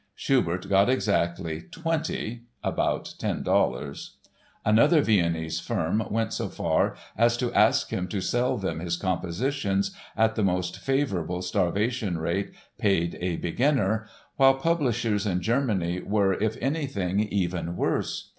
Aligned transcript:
Schubert 0.15 0.67
got 0.67 0.89
exactly 0.89 1.61
20 1.61 2.41
(about 2.63 3.13
$10)! 3.19 4.09
Another 4.65 5.01
Viennese 5.03 5.59
firm 5.59 6.03
went 6.09 6.33
so 6.33 6.49
far 6.49 6.95
as 7.15 7.37
to 7.37 7.53
ask 7.53 7.91
him 7.91 8.07
to 8.07 8.19
sell 8.19 8.57
them 8.57 8.79
his 8.79 8.97
compositions 8.97 9.95
at 10.17 10.33
the 10.33 10.43
most 10.43 10.79
favorable 10.79 11.43
starvation 11.43 12.17
rate 12.17 12.51
"paid 12.79 13.15
a 13.21 13.35
beginner," 13.35 14.07
while 14.37 14.55
publishers 14.55 15.27
in 15.27 15.39
Germany 15.39 16.01
were, 16.01 16.33
if 16.33 16.57
anything, 16.59 17.19
even 17.19 17.75
worse! 17.75 18.29